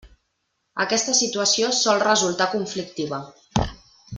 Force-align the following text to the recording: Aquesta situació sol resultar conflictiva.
Aquesta 0.85 1.13
situació 1.19 1.69
sol 1.81 2.01
resultar 2.07 2.49
conflictiva. 2.55 3.21